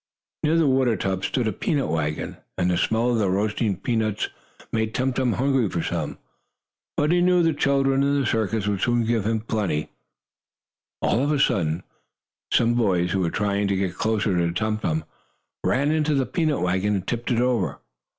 [0.41, 4.29] Near the water tub stood a peanut wagon, and the smell of the roasting nuts
[4.71, 6.17] made Tum Tum hungry for some.
[6.97, 9.91] But he knew the children in the circus would soon give him plenty.
[11.03, 11.83] All of a sudden
[12.51, 15.03] some boys, who were trying to get closer to Tum Tum,
[15.63, 17.77] ran into the peanut wagon, and tipped it over.